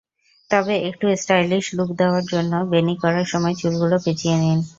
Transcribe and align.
তবে 0.49 0.73
একটু 0.89 1.05
stylish 1.15 1.65
look 1.73 1.89
দেওয়ার 1.99 2.23
জন্য 2.25 2.53
বেণি 2.71 2.95
করার 3.03 3.25
সময় 3.25 3.55
চুলগুলো 3.61 3.95
পেঁচিয়ে 4.03 4.37
নিন। 4.41 4.59